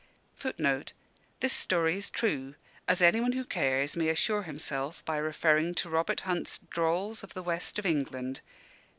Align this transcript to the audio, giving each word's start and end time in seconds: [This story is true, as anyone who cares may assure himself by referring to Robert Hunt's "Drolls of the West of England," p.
[This 1.41 1.53
story 1.53 1.95
is 1.95 2.09
true, 2.09 2.55
as 2.87 3.03
anyone 3.03 3.33
who 3.33 3.45
cares 3.45 3.95
may 3.95 4.09
assure 4.09 4.41
himself 4.41 5.05
by 5.05 5.17
referring 5.17 5.75
to 5.75 5.91
Robert 5.91 6.21
Hunt's 6.21 6.57
"Drolls 6.71 7.21
of 7.21 7.35
the 7.35 7.43
West 7.43 7.77
of 7.77 7.85
England," 7.85 8.41
p. 8.43 8.51